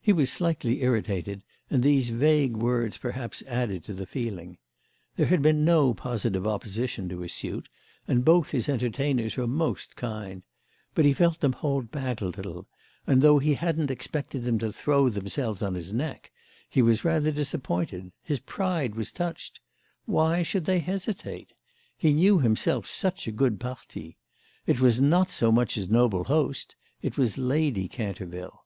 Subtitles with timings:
[0.00, 4.58] He was slightly irritated, and these vague words perhaps added to the feeling.
[5.14, 7.68] There had been no positive opposition to his suit,
[8.08, 10.42] and both his entertainers were most kind;
[10.92, 12.66] but he felt them hold back a little,
[13.06, 16.32] and though he hadn't expected them to throw themselves on his neck
[16.68, 19.60] he was rather disappointed—his pride was touched.
[20.04, 21.52] Why should they hesitate?
[21.96, 24.16] He knew himself such a good parti.
[24.66, 28.64] It was not so much his noble host—it was Lady Canterville.